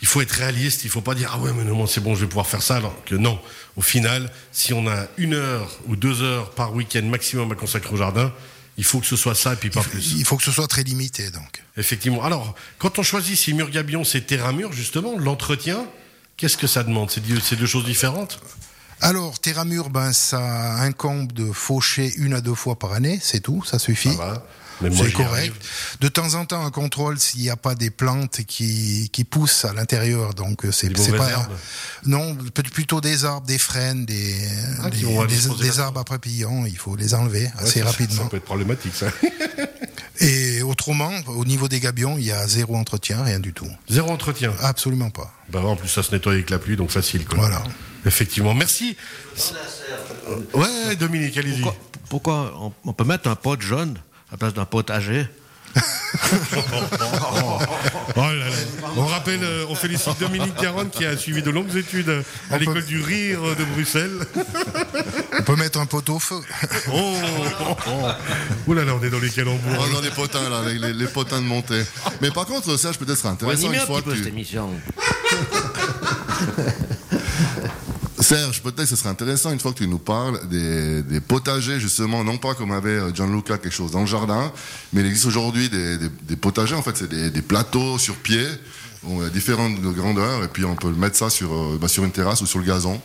il 0.00 0.06
faut 0.06 0.20
être 0.20 0.32
réaliste, 0.32 0.84
il 0.84 0.90
faut 0.90 1.00
pas 1.00 1.14
dire 1.14 1.30
ah 1.34 1.38
ouais 1.38 1.52
mais 1.52 1.64
non 1.64 1.86
c'est 1.86 2.00
bon 2.00 2.14
je 2.14 2.20
vais 2.20 2.28
pouvoir 2.28 2.46
faire 2.46 2.62
ça 2.62 2.76
alors 2.76 2.94
que 3.04 3.14
non. 3.14 3.38
Au 3.76 3.82
final, 3.82 4.30
si 4.52 4.72
on 4.72 4.86
a 4.88 5.06
une 5.16 5.34
heure 5.34 5.78
ou 5.86 5.96
deux 5.96 6.22
heures 6.22 6.50
par 6.50 6.74
week-end 6.74 7.02
maximum 7.02 7.50
à 7.52 7.54
consacrer 7.54 7.94
au 7.94 7.96
jardin, 7.96 8.32
il 8.76 8.84
faut 8.84 9.00
que 9.00 9.06
ce 9.06 9.16
soit 9.16 9.34
ça 9.34 9.54
et 9.54 9.56
puis 9.56 9.70
pas 9.70 9.82
plus. 9.82 10.14
Il 10.16 10.24
faut 10.24 10.36
que 10.36 10.42
ce 10.42 10.52
soit 10.52 10.68
très 10.68 10.82
limité 10.84 11.30
donc. 11.30 11.62
Effectivement. 11.76 12.24
Alors, 12.24 12.54
quand 12.78 12.98
on 12.98 13.02
choisit 13.02 13.36
si 13.36 13.54
mur 13.54 13.70
gabion 13.70 14.04
c'est 14.04 14.22
terramur, 14.22 14.72
justement, 14.72 15.18
l'entretien, 15.18 15.84
qu'est-ce 16.36 16.56
que 16.56 16.66
ça 16.66 16.84
demande? 16.84 17.10
C'est 17.10 17.20
deux, 17.20 17.66
choses 17.66 17.84
différentes? 17.84 18.40
Alors 19.00 19.38
Terramur, 19.38 19.90
ben 19.90 20.12
ça 20.12 20.74
incombe 20.80 21.32
de 21.32 21.52
faucher 21.52 22.12
une 22.16 22.34
à 22.34 22.40
deux 22.40 22.54
fois 22.54 22.76
par 22.76 22.92
année, 22.92 23.18
c'est 23.22 23.40
tout, 23.40 23.64
ça 23.64 23.78
suffit. 23.78 24.14
Va. 24.16 24.44
C'est 24.80 25.12
correct. 25.12 25.32
arrive. 25.32 25.54
De 26.00 26.08
temps 26.08 26.34
en 26.34 26.44
temps, 26.44 26.64
un 26.64 26.70
contrôle 26.70 27.18
s'il 27.18 27.40
n'y 27.40 27.50
a 27.50 27.56
pas 27.56 27.74
des 27.74 27.90
plantes 27.90 28.42
qui, 28.46 29.10
qui 29.12 29.24
poussent 29.24 29.64
à 29.64 29.72
l'intérieur. 29.72 30.34
Donc, 30.34 30.64
euh, 30.64 30.72
c'est 30.72 30.90
pas. 30.90 31.30
herbes 31.30 31.52
Non, 32.06 32.36
plutôt 32.72 33.00
des 33.00 33.24
arbres, 33.24 33.46
des 33.46 33.58
frênes, 33.58 34.04
des, 34.06 34.36
Ah, 34.82 34.90
des, 34.90 35.80
arbres 35.80 36.00
à 36.00 36.04
papillons. 36.04 36.66
Il 36.66 36.76
faut 36.76 36.96
les 36.96 37.14
enlever 37.14 37.50
assez 37.58 37.80
Ouais, 37.80 37.86
rapidement. 37.86 38.24
Ça 38.24 38.28
peut 38.28 38.36
être 38.36 38.44
problématique, 38.44 38.94
ça. 38.94 39.06
Et 40.20 40.62
autrement, 40.62 41.12
au 41.28 41.44
niveau 41.44 41.68
des 41.68 41.78
gabions, 41.78 42.18
il 42.18 42.24
y 42.24 42.32
a 42.32 42.46
zéro 42.48 42.76
entretien, 42.76 43.22
rien 43.22 43.38
du 43.38 43.52
tout. 43.52 43.68
Zéro 43.88 44.10
entretien. 44.10 44.52
Absolument 44.60 45.10
pas. 45.10 45.32
Bah, 45.50 45.60
en 45.60 45.76
plus, 45.76 45.88
ça 45.88 46.02
se 46.02 46.10
nettoie 46.12 46.32
avec 46.32 46.50
la 46.50 46.58
pluie, 46.58 46.76
donc 46.76 46.90
facile. 46.90 47.24
Quoi. 47.24 47.38
Voilà. 47.38 47.62
Effectivement. 48.04 48.54
Merci. 48.54 48.96
Ouais, 50.54 50.96
Dominique, 50.96 51.36
allez-y. 51.36 51.62
Pourquoi, 51.62 51.76
pourquoi 52.08 52.54
on, 52.60 52.72
on 52.84 52.92
peut 52.92 53.04
mettre 53.04 53.28
un 53.28 53.36
pot 53.36 53.60
jaune? 53.60 53.98
À 54.28 54.32
la 54.32 54.38
place 54.38 54.54
d'un 54.54 54.64
potager 54.64 55.26
Oh 58.16 58.20
là 58.20 58.34
là. 58.34 58.46
On 58.96 59.06
rappelle, 59.06 59.42
euh, 59.42 59.66
on 59.68 59.74
félicite 59.74 60.18
Dominique 60.18 60.54
Caronne 60.56 60.88
qui 60.90 61.04
a 61.04 61.16
suivi 61.16 61.42
de 61.42 61.50
longues 61.50 61.76
études 61.76 62.24
à 62.50 62.58
l'école 62.58 62.84
du 62.84 63.00
rire 63.02 63.40
de 63.56 63.64
Bruxelles. 63.74 64.18
On 65.38 65.42
peut 65.42 65.56
mettre 65.56 65.78
un 65.78 65.86
pot 65.86 66.08
au 66.08 66.18
feu. 66.18 66.40
Oh, 66.92 67.14
oh, 67.60 67.76
oh. 67.86 68.08
Ouh 68.66 68.74
là 68.74 68.84
là, 68.84 68.94
on 68.98 69.04
est 69.04 69.10
dans 69.10 69.20
les 69.20 69.30
calembours. 69.30 69.60
On 69.78 69.86
est 69.90 69.92
dans 69.92 70.00
les 70.00 70.10
potins, 70.10 70.48
là, 70.48 70.58
avec 70.60 70.80
les, 70.80 70.92
les 70.94 71.06
potins 71.06 71.40
de 71.40 71.46
montée. 71.46 71.82
Mais 72.22 72.30
par 72.30 72.46
contre, 72.46 72.76
Serge, 72.76 72.98
peut-être 72.98 73.26
intéressant 73.26 73.60
animer 73.66 73.76
une 73.76 73.82
un 73.82 73.86
fois 73.86 74.02
petit 74.02 74.04
peu 74.04 74.10
que 74.12 74.16
cette 74.16 74.26
tu... 74.26 74.32
émission. 74.32 74.70
Serge, 78.28 78.60
peut-être 78.62 78.84
ce 78.86 78.94
serait 78.96 79.08
intéressant 79.08 79.50
une 79.52 79.58
fois 79.58 79.72
que 79.72 79.78
tu 79.78 79.88
nous 79.88 79.98
parles 79.98 80.46
des, 80.48 81.02
des 81.02 81.20
potagers, 81.20 81.80
justement, 81.80 82.24
non 82.24 82.36
pas 82.36 82.54
comme 82.54 82.72
avait 82.72 82.90
euh, 82.90 83.14
Gianluca 83.14 83.56
quelque 83.56 83.72
chose 83.72 83.92
dans 83.92 84.00
le 84.00 84.06
jardin, 84.06 84.52
mais 84.92 85.00
il 85.00 85.06
existe 85.06 85.24
aujourd'hui 85.24 85.70
des, 85.70 85.96
des- 85.96 86.10
des 86.28 86.36
potagers, 86.36 86.74
en 86.74 86.82
fait, 86.82 86.94
c'est 86.94 87.08
des, 87.08 87.30
des 87.30 87.40
plateaux 87.42 87.96
sur 87.96 88.16
pied 88.16 88.46
On 89.04 89.22
a 89.24 89.28
différentes 89.30 89.80
grandeurs 89.80 90.42
et 90.42 90.48
puis 90.48 90.64
on 90.64 90.74
peut 90.74 90.90
mettre 90.90 91.16
ça 91.16 91.30
sur, 91.30 91.52
euh, 91.54 91.78
bah, 91.80 91.86
sur 91.86 92.02
une 92.04 92.10
terrasse 92.10 92.40
ou 92.40 92.46
sur 92.46 92.58
le 92.58 92.64
gazon. 92.64 93.00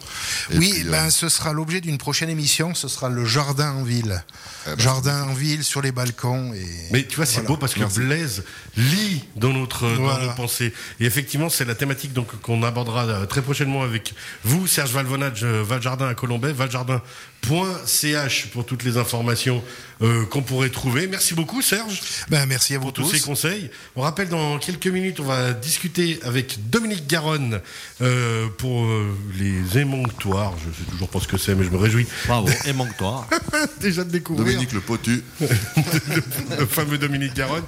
Et 0.51 0.57
oui, 0.57 0.71
puis, 0.71 0.87
euh, 0.87 0.91
ben, 0.91 1.09
ce 1.11 1.29
sera 1.29 1.53
l'objet 1.53 1.81
d'une 1.81 1.99
prochaine 1.99 2.29
émission. 2.29 2.73
Ce 2.73 2.87
sera 2.87 3.09
le 3.09 3.25
jardin 3.25 3.71
en 3.73 3.83
ville. 3.83 4.23
Eh 4.65 4.69
ben, 4.71 4.79
jardin 4.79 5.23
en 5.23 5.33
ville, 5.33 5.63
sur 5.63 5.81
les 5.81 5.91
balcons. 5.91 6.51
Et... 6.53 6.65
Mais 6.91 7.05
tu 7.05 7.15
vois, 7.17 7.25
c'est 7.27 7.33
Voilà. 7.41 7.47
beau 7.49 7.57
parce 7.57 7.75
que 7.75 7.79
Merci. 7.81 7.99
Blaise 7.99 8.43
lit 8.75 9.23
dans 9.35 9.53
notre 9.53 9.87
dans 9.87 10.03
Voilà. 10.03 10.25
nos 10.27 10.33
pensées. 10.33 10.73
Et 10.99 11.05
effectivement, 11.05 11.49
c'est 11.49 11.65
la 11.65 11.75
thématique 11.75 12.13
donc 12.13 12.41
qu'on 12.41 12.63
abordera 12.63 13.05
euh, 13.05 13.25
très 13.27 13.41
prochainement 13.43 13.83
avec 13.83 14.13
vous, 14.43 14.65
Serge 14.65 14.91
Valvonage, 14.93 15.43
Valjardin 15.43 16.07
à 16.07 16.15
Colombay, 16.15 16.53
valjardin.ch 16.53 18.47
pour 18.51 18.65
toutes 18.65 18.83
les 18.83 18.97
informations 18.97 19.63
euh, 20.03 20.25
qu'on 20.25 20.41
pourrait 20.41 20.69
trouver. 20.69 21.07
Merci 21.07 21.33
beaucoup, 21.33 21.61
Serge. 21.61 22.01
Ben, 22.29 22.45
merci 22.45 22.75
à 22.75 22.77
vous 22.77 22.85
pour 22.85 22.93
tous 22.93 23.03
tous. 23.03 23.15
ces 23.15 23.21
conseils. 23.21 23.69
On 23.95 24.01
rappelle 24.01 24.27
dans 24.27 24.59
quelques 24.59 24.87
minutes, 24.87 25.19
on 25.19 25.23
va 25.23 25.53
discuter 25.53 26.19
avec 26.23 26.69
Dominique 26.69 27.07
Garonne 27.07 27.61
euh, 28.01 28.47
pour 28.57 28.83
euh, 28.85 29.15
les 29.39 29.79
émonctoires. 29.79 30.53
Je 30.57 30.83
sais 30.83 30.91
toujours 30.91 31.09
pas 31.09 31.19
ce 31.19 31.27
que 31.27 31.37
c'est, 31.37 31.55
mais 31.55 31.63
je 31.63 31.69
me 31.69 31.77
réjouis 31.77 32.05
Bravo, 32.27 32.49
et 32.65 32.73
manque-toi. 32.73 33.27
déjà 33.79 34.03
de 34.03 34.11
découvrir 34.11 34.45
Dominique 34.45 34.73
Le 34.73 34.81
Potu. 34.81 35.23
le 35.39 36.65
fameux 36.65 36.97
Dominique 36.97 37.33
Garonne. 37.33 37.63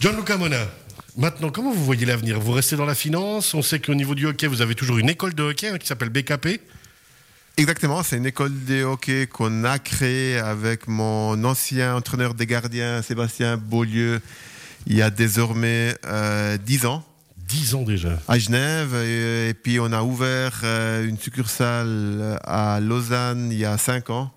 Gianluca 0.00 0.36
Mona. 0.36 0.66
Maintenant, 1.18 1.50
comment 1.50 1.72
vous 1.72 1.84
voyez 1.84 2.06
l'avenir? 2.06 2.38
Vous 2.38 2.52
restez 2.52 2.76
dans 2.76 2.86
la 2.86 2.94
finance? 2.94 3.52
On 3.52 3.60
sait 3.60 3.80
qu'au 3.80 3.94
niveau 3.94 4.14
du 4.14 4.26
hockey, 4.26 4.46
vous 4.46 4.62
avez 4.62 4.76
toujours 4.76 4.98
une 4.98 5.10
école 5.10 5.34
de 5.34 5.42
hockey 5.42 5.68
hein, 5.68 5.76
qui 5.76 5.86
s'appelle 5.86 6.10
BKP. 6.10 6.60
Exactement, 7.58 8.04
c'est 8.04 8.18
une 8.18 8.26
école 8.26 8.52
de 8.66 8.84
hockey 8.84 9.26
qu'on 9.26 9.64
a 9.64 9.80
créée 9.80 10.38
avec 10.38 10.86
mon 10.86 11.42
ancien 11.42 11.96
entraîneur 11.96 12.34
des 12.34 12.46
gardiens, 12.46 13.02
Sébastien 13.02 13.56
Beaulieu, 13.56 14.20
il 14.86 14.94
y 14.94 15.02
a 15.02 15.10
désormais 15.10 15.96
euh, 16.06 16.56
10 16.56 16.86
ans. 16.86 17.04
10 17.48 17.74
ans 17.74 17.82
déjà. 17.82 18.20
à 18.28 18.38
Genève 18.38 18.94
et, 18.94 19.48
et 19.48 19.54
puis 19.54 19.80
on 19.80 19.90
a 19.90 20.02
ouvert 20.02 20.60
euh, 20.62 21.04
une 21.04 21.18
succursale 21.18 22.38
à 22.44 22.78
Lausanne 22.78 23.48
il 23.50 23.58
y 23.58 23.64
a 23.64 23.76
cinq 23.76 24.10
ans. 24.10 24.30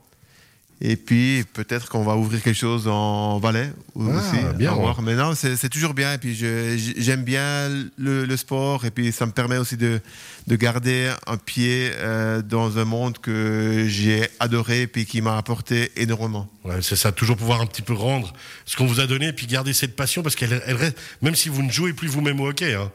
Et 0.84 0.96
puis 0.96 1.44
peut-être 1.54 1.90
qu'on 1.90 2.04
va 2.04 2.16
ouvrir 2.16 2.42
quelque 2.42 2.58
chose 2.58 2.88
en 2.88 3.38
Valais 3.38 3.72
Ah, 3.96 4.00
aussi. 4.00 4.58
bien, 4.58 4.74
ouais. 4.74 4.92
Mais 5.04 5.14
non, 5.14 5.36
c'est 5.36 5.70
toujours 5.70 5.94
bien. 5.94 6.14
Et 6.14 6.18
puis 6.18 6.34
j'aime 6.34 7.24
bien 7.24 7.70
le, 7.98 8.26
le 8.26 8.38
sport 8.38 8.84
et 8.86 8.90
puis 8.90 9.12
ça 9.12 9.28
me 9.28 9.32
permet 9.32 9.58
aussi 9.58 9.78
de, 9.78 10.00
de 10.48 10.56
garder 10.56 11.14
un 11.28 11.38
pied 11.38 11.92
euh, 11.98 12.42
dans 12.42 12.80
un 12.80 12.86
monde 12.86 13.20
que 13.20 13.86
j'ai 13.88 14.28
adoré 14.40 14.82
et 14.82 14.88
puis 14.88 15.06
qui 15.06 15.22
m'a 15.22 15.38
apporté 15.38 15.92
énormément. 15.98 16.50
Ouais, 16.64 16.82
c'est 16.82 16.96
ça, 16.96 17.12
toujours 17.12 17.38
pouvoir 17.38 17.62
un 17.62 17.68
petit 17.68 17.84
peu 17.84 17.94
rendre 17.94 18.34
ce 18.66 18.76
qu'on 18.76 18.88
vous 18.88 19.00
a 19.00 19.06
donné 19.06 19.28
et 19.28 19.34
puis 19.34 19.46
garder 19.46 19.74
cette 19.74 19.96
passion 19.96 20.24
parce 20.24 20.36
qu'elle 20.36 20.64
elle 20.66 20.76
reste, 20.78 20.98
même 21.22 21.36
si 21.36 21.50
vous 21.50 21.62
ne 21.62 21.72
jouez 21.72 21.94
plus 21.94 22.08
vous-même 22.08 22.40
au 22.40 22.48
hockey, 22.50 22.74
hein, 22.74 22.92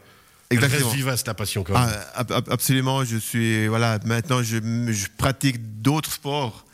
elle 0.49 0.57
Exactement. 0.57 0.87
reste 0.87 0.95
vivace 0.97 1.25
la 1.25 1.33
passion 1.33 1.63
quand 1.63 1.73
même. 1.73 1.89
Ah, 1.89 2.19
ab- 2.19 2.31
ab- 2.33 2.49
absolument, 2.51 3.05
je 3.05 3.15
suis 3.15 3.67
voilà. 3.67 3.97
Maintenant, 4.05 4.43
je, 4.43 4.57
je 4.91 5.07
pratique 5.17 5.81
d'autres 5.81 6.11
sports, 6.11 6.65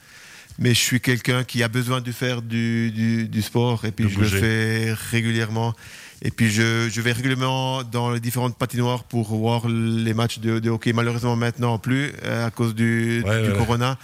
mais 0.60 0.74
je 0.74 0.80
suis 0.80 1.00
quelqu'un 1.02 1.44
qui 1.44 1.64
a 1.64 1.68
besoin 1.68 2.02
de 2.02 2.12
faire 2.12 2.42
du, 2.42 2.92
du, 2.92 3.28
du 3.28 3.42
sport 3.42 3.86
et 3.86 3.92
puis 3.92 4.06
De 4.06 4.10
je 4.10 4.20
le 4.20 4.28
fais 4.28 4.94
régulièrement. 5.12 5.74
Et 6.22 6.32
puis 6.32 6.50
je, 6.50 6.90
je 6.90 7.02
vais 7.02 7.12
régulièrement 7.12 7.84
dans 7.84 8.12
les 8.12 8.20
différentes 8.22 8.58
patinoires 8.58 9.04
pour 9.04 9.36
voir 9.36 9.68
les 9.68 10.14
matchs 10.14 10.40
de, 10.40 10.60
de 10.60 10.70
hockey. 10.70 10.94
Malheureusement 10.94 11.36
maintenant 11.36 11.78
plus 11.80 12.14
euh, 12.24 12.48
à 12.48 12.52
cause 12.52 12.74
du, 12.76 13.24
Ouais, 13.26 13.44
du 13.44 13.50
ouais, 13.52 13.58
corona. 13.58 13.98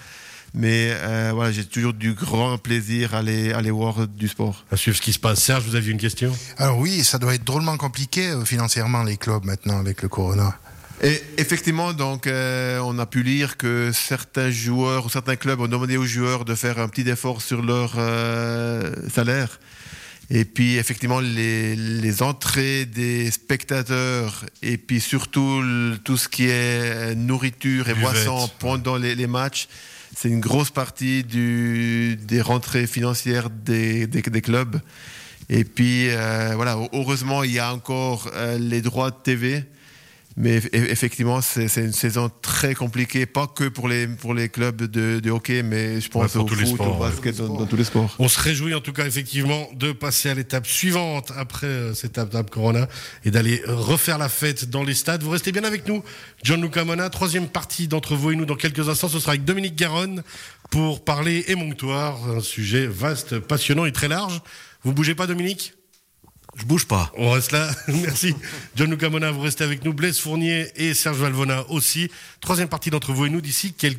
Mais 0.56 0.90
euh, 0.92 1.32
voilà, 1.34 1.52
j'ai 1.52 1.64
toujours 1.64 1.94
du 1.94 2.14
grand 2.14 2.58
plaisir 2.58 3.14
à 3.14 3.20
aller, 3.20 3.54
à 3.54 3.60
aller 3.60 3.70
voir 3.72 4.08
du 4.08 4.28
sport. 4.28 4.66
À 4.72 4.78
suivre 4.78 4.98
ce 4.98 5.02
qui 5.02 5.14
se 5.14 5.20
passe. 5.20 5.44
Serge, 5.44 5.64
vous 5.64 5.76
aviez 5.76 5.92
une 5.92 6.00
question? 6.00 6.32
Alors 6.58 6.80
oui, 6.80 7.04
ça 7.04 7.20
doit 7.20 7.36
être 7.36 7.44
drôlement 7.44 7.78
compliqué 7.78 8.30
euh, 8.30 8.44
financièrement 8.44 9.04
les 9.04 9.16
clubs 9.16 9.46
maintenant 9.46 9.80
avec 9.80 10.02
le 10.02 10.10
corona. 10.10 10.58
Et 11.02 11.22
effectivement, 11.38 11.94
donc, 11.94 12.28
euh, 12.28 12.80
on 12.84 13.00
a 13.00 13.06
pu 13.06 13.24
lire 13.24 13.56
que 13.56 13.92
certains 13.94 14.52
joueurs 14.52 15.06
ou 15.06 15.10
certains 15.10 15.38
clubs 15.38 15.62
ont 15.62 15.68
demandé 15.68 15.96
aux 15.96 16.06
joueurs 16.06 16.44
de 16.44 16.56
faire 16.56 16.78
un 16.80 16.90
petit 16.90 17.08
effort 17.10 17.42
sur 17.42 17.62
leur 17.62 17.94
euh, 17.98 18.92
salaire. 19.10 19.60
Et 20.30 20.44
puis, 20.46 20.76
effectivement, 20.76 21.22
les, 21.22 21.76
les 21.76 22.22
entrées 22.22 22.86
des 22.86 23.32
spectateurs 23.32 24.46
et 24.62 24.78
puis 24.78 25.00
surtout 25.00 25.62
le- 25.62 25.98
tout 26.04 26.18
ce 26.18 26.28
qui 26.28 26.48
est 26.50 27.16
nourriture 27.16 27.88
et 27.90 27.94
boissons 27.96 28.50
pendant 28.60 28.98
les, 28.98 29.16
les 29.16 29.26
matchs, 29.26 29.68
c'est 30.16 30.28
une 30.30 30.42
grosse 30.42 30.70
partie 30.70 31.24
du, 31.24 32.18
des 32.22 32.42
rentrées 32.42 32.88
financières 32.88 33.50
des, 33.50 34.06
des, 34.06 34.22
des 34.22 34.42
clubs. 34.42 34.82
Et 35.50 35.64
puis, 35.64 36.10
euh, 36.10 36.52
voilà, 36.56 36.78
heureusement, 36.94 37.44
il 37.44 37.54
y 37.54 37.60
a 37.60 37.74
encore 37.74 38.30
euh, 38.36 38.58
les 38.60 38.82
droits 38.82 39.12
de 39.12 39.16
TV. 39.24 39.64
Mais 40.38 40.60
eff- 40.60 40.70
effectivement, 40.74 41.42
c'est 41.42 41.68
c'est 41.68 41.82
une 41.82 41.92
saison 41.92 42.32
très 42.42 42.76
compliquée, 42.76 43.26
pas 43.26 43.48
que 43.48 43.68
pour 43.68 43.88
les, 43.90 44.08
pour 44.08 44.34
les 44.34 44.48
clubs 44.48 44.84
de, 44.84 45.20
de 45.20 45.32
hockey, 45.32 45.64
mais 45.64 46.00
je 46.00 46.10
pense 46.10 46.32
pour 46.34 46.46
au 46.46 46.48
tous 46.48 46.56
foot, 46.56 46.64
les 46.64 46.72
sports, 46.72 47.00
au 47.00 47.04
ouais. 47.04 47.10
basket, 47.10 47.38
dans, 47.38 47.48
dans 47.56 47.66
tous 47.66 47.76
les 47.76 47.84
sports. 47.84 48.16
On 48.20 48.28
se 48.28 48.40
réjouit 48.40 48.74
en 48.74 48.80
tout 48.80 48.94
cas 48.94 49.06
effectivement 49.06 49.68
de 49.74 49.92
passer 49.92 50.30
à 50.30 50.36
l'étape 50.36 50.68
suivante 50.68 51.34
après 51.36 51.68
euh, 51.68 51.94
cette 51.94 52.18
étape 52.20 52.50
Corona 52.52 52.88
et 53.26 53.32
d'aller 53.32 53.62
euh, 53.68 53.76
refaire 53.76 54.18
la 54.18 54.30
fête 54.30 54.70
dans 54.70 54.84
les 54.84 54.94
stades. 54.94 55.24
Vous 55.24 55.32
restez 55.32 55.52
bien 55.52 55.64
avec 55.64 55.88
nous, 55.88 56.04
Gianluca 56.44 56.86
Mona. 56.86 57.10
Troisième 57.10 57.48
partie 57.48 57.88
d'entre 57.88 58.16
vous 58.16 58.32
et 58.32 58.36
nous 58.36 58.46
dans 58.46 58.56
quelques 58.56 58.88
instants. 58.88 59.10
Ce 59.10 59.20
sera 59.20 59.32
avec 59.32 59.46
Dominique 59.46 59.76
Garonne 59.76 60.24
pour 60.70 61.04
parler 61.04 61.44
émonctoire, 61.48 62.18
un 62.30 62.42
sujet 62.42 62.86
vaste, 62.88 63.40
passionnant 63.40 63.86
et 63.86 63.92
très 63.92 64.08
large. 64.08 64.42
Vous 64.84 64.94
bougez 64.94 65.16
pas, 65.16 65.28
Dominique? 65.28 65.74
Je 66.60 66.66
bouge 66.66 66.86
pas. 66.86 67.12
On 67.18 67.32
reste 67.32 67.52
là. 67.52 67.70
Merci. 67.88 68.36
Gianluca 68.76 69.10
Mona, 69.10 69.32
vous 69.32 69.42
restez 69.42 69.64
avec 69.64 69.86
nous. 69.86 69.94
Blaise 69.94 70.20
Fournier 70.20 70.68
et 70.76 70.94
Serge 70.94 71.18
Valvona 71.18 71.64
aussi. 71.70 72.12
Troisième 72.42 72.68
partie 72.68 72.90
d'entre 72.90 73.14
vous 73.14 73.26
et 73.26 73.30
nous 73.30 73.42
d'ici 73.42 73.74
quelques 73.74 73.98